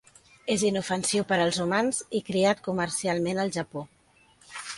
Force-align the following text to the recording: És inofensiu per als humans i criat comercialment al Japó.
És 0.53 0.61
inofensiu 0.69 1.25
per 1.31 1.37
als 1.43 1.59
humans 1.65 1.99
i 2.21 2.23
criat 2.31 2.65
comercialment 2.69 3.45
al 3.45 3.55
Japó. 3.61 3.87